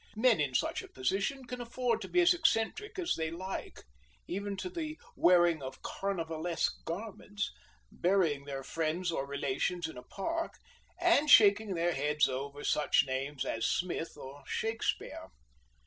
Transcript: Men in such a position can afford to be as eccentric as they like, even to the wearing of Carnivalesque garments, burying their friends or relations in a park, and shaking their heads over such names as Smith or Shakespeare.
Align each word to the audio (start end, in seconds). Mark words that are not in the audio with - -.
Men 0.15 0.41
in 0.41 0.55
such 0.55 0.81
a 0.81 0.87
position 0.87 1.45
can 1.45 1.61
afford 1.61 2.01
to 2.01 2.07
be 2.07 2.21
as 2.21 2.33
eccentric 2.33 2.97
as 2.97 3.13
they 3.13 3.29
like, 3.29 3.83
even 4.25 4.57
to 4.57 4.67
the 4.67 4.97
wearing 5.15 5.61
of 5.61 5.83
Carnivalesque 5.83 6.83
garments, 6.85 7.51
burying 7.91 8.45
their 8.45 8.63
friends 8.63 9.11
or 9.11 9.27
relations 9.27 9.87
in 9.87 9.97
a 9.99 10.03
park, 10.03 10.55
and 10.99 11.29
shaking 11.29 11.75
their 11.75 11.93
heads 11.93 12.27
over 12.27 12.63
such 12.63 13.05
names 13.05 13.45
as 13.45 13.67
Smith 13.67 14.17
or 14.17 14.41
Shakespeare. 14.47 15.27